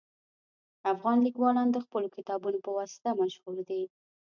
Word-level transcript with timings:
افغان 0.93 1.17
لیکوالان 1.25 1.67
د 1.71 1.77
خپلو 1.85 2.07
کتابونو 2.15 2.57
په 2.65 2.71
واسطه 2.77 3.09
مشهور 3.21 3.57
دي 3.69 3.81